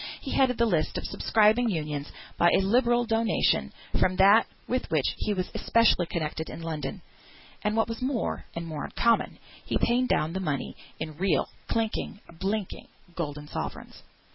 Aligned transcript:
He 0.19 0.31
headed 0.31 0.57
the 0.57 0.65
list 0.65 0.97
of 0.97 1.05
subscribing 1.05 1.69
Unions, 1.69 2.11
by 2.35 2.49
a 2.49 2.61
liberal 2.61 3.05
donation 3.05 3.71
from 3.99 4.15
that 4.15 4.47
with 4.67 4.89
which 4.89 5.05
he 5.17 5.31
was 5.31 5.51
especially 5.53 6.07
connected 6.07 6.49
in 6.49 6.63
London; 6.63 7.03
and 7.61 7.77
what 7.77 7.87
was 7.87 8.01
more, 8.01 8.45
and 8.55 8.65
more 8.65 8.83
uncommon, 8.85 9.37
he 9.63 9.77
paid 9.77 10.07
down 10.07 10.33
the 10.33 10.39
money 10.39 10.75
in 10.99 11.17
real, 11.17 11.49
clinking, 11.67 12.19
blinking, 12.39 12.87
golden 13.13 13.47
sovereigns! 13.47 14.01